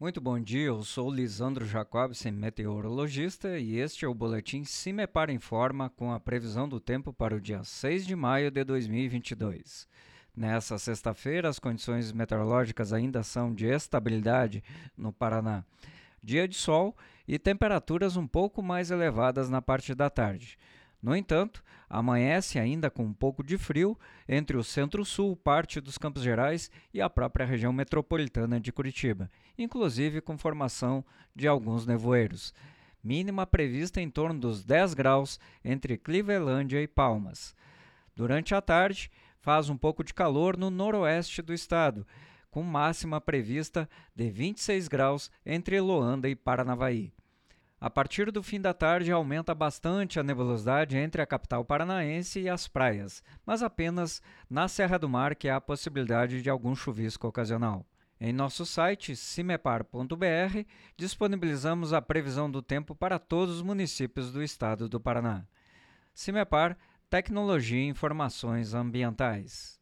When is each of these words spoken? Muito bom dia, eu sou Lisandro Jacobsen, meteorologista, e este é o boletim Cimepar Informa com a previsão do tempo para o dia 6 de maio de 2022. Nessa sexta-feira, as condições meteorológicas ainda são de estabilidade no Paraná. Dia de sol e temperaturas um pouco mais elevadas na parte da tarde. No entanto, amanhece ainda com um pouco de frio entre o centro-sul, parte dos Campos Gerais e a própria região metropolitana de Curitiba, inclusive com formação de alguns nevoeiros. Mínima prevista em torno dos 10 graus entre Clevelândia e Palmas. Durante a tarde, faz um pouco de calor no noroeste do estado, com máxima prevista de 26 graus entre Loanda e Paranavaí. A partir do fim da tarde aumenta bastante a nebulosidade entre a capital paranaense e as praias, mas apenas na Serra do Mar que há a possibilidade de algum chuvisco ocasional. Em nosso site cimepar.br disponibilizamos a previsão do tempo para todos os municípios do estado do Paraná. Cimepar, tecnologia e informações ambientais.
Muito 0.00 0.20
bom 0.20 0.38
dia, 0.38 0.66
eu 0.66 0.84
sou 0.84 1.12
Lisandro 1.12 1.66
Jacobsen, 1.66 2.30
meteorologista, 2.30 3.58
e 3.58 3.78
este 3.78 4.04
é 4.04 4.08
o 4.08 4.14
boletim 4.14 4.62
Cimepar 4.62 5.28
Informa 5.28 5.90
com 5.90 6.12
a 6.12 6.20
previsão 6.20 6.68
do 6.68 6.78
tempo 6.78 7.12
para 7.12 7.34
o 7.34 7.40
dia 7.40 7.64
6 7.64 8.06
de 8.06 8.14
maio 8.14 8.48
de 8.48 8.62
2022. 8.62 9.88
Nessa 10.36 10.78
sexta-feira, 10.78 11.48
as 11.48 11.58
condições 11.58 12.12
meteorológicas 12.12 12.92
ainda 12.92 13.24
são 13.24 13.52
de 13.52 13.66
estabilidade 13.66 14.62
no 14.96 15.12
Paraná. 15.12 15.64
Dia 16.22 16.46
de 16.46 16.54
sol 16.54 16.96
e 17.26 17.36
temperaturas 17.36 18.16
um 18.16 18.26
pouco 18.26 18.62
mais 18.62 18.92
elevadas 18.92 19.50
na 19.50 19.60
parte 19.60 19.96
da 19.96 20.08
tarde. 20.08 20.56
No 21.00 21.14
entanto, 21.14 21.62
amanhece 21.88 22.58
ainda 22.58 22.90
com 22.90 23.04
um 23.04 23.12
pouco 23.12 23.42
de 23.42 23.56
frio 23.56 23.96
entre 24.28 24.56
o 24.56 24.64
centro-sul, 24.64 25.36
parte 25.36 25.80
dos 25.80 25.96
Campos 25.96 26.22
Gerais 26.22 26.70
e 26.92 27.00
a 27.00 27.08
própria 27.08 27.46
região 27.46 27.72
metropolitana 27.72 28.60
de 28.60 28.72
Curitiba, 28.72 29.30
inclusive 29.56 30.20
com 30.20 30.36
formação 30.36 31.04
de 31.34 31.46
alguns 31.46 31.86
nevoeiros. 31.86 32.52
Mínima 33.02 33.46
prevista 33.46 34.00
em 34.00 34.10
torno 34.10 34.40
dos 34.40 34.64
10 34.64 34.94
graus 34.94 35.38
entre 35.64 35.96
Clevelândia 35.96 36.82
e 36.82 36.88
Palmas. 36.88 37.54
Durante 38.14 38.54
a 38.54 38.60
tarde, 38.60 39.10
faz 39.38 39.70
um 39.70 39.76
pouco 39.76 40.02
de 40.02 40.12
calor 40.12 40.56
no 40.56 40.68
noroeste 40.68 41.40
do 41.40 41.54
estado, 41.54 42.04
com 42.50 42.62
máxima 42.62 43.20
prevista 43.20 43.88
de 44.16 44.28
26 44.28 44.88
graus 44.88 45.30
entre 45.46 45.80
Loanda 45.80 46.28
e 46.28 46.34
Paranavaí. 46.34 47.12
A 47.80 47.88
partir 47.88 48.32
do 48.32 48.42
fim 48.42 48.60
da 48.60 48.74
tarde 48.74 49.12
aumenta 49.12 49.54
bastante 49.54 50.18
a 50.18 50.22
nebulosidade 50.22 50.96
entre 50.96 51.22
a 51.22 51.26
capital 51.26 51.64
paranaense 51.64 52.40
e 52.40 52.48
as 52.48 52.66
praias, 52.66 53.22
mas 53.46 53.62
apenas 53.62 54.20
na 54.50 54.66
Serra 54.66 54.98
do 54.98 55.08
Mar 55.08 55.36
que 55.36 55.48
há 55.48 55.56
a 55.56 55.60
possibilidade 55.60 56.42
de 56.42 56.50
algum 56.50 56.74
chuvisco 56.74 57.28
ocasional. 57.28 57.86
Em 58.20 58.32
nosso 58.32 58.66
site 58.66 59.14
cimepar.br 59.14 60.64
disponibilizamos 60.96 61.92
a 61.92 62.02
previsão 62.02 62.50
do 62.50 62.60
tempo 62.60 62.96
para 62.96 63.16
todos 63.16 63.56
os 63.56 63.62
municípios 63.62 64.32
do 64.32 64.42
estado 64.42 64.88
do 64.88 64.98
Paraná. 64.98 65.44
Cimepar, 66.12 66.76
tecnologia 67.08 67.78
e 67.78 67.86
informações 67.86 68.74
ambientais. 68.74 69.76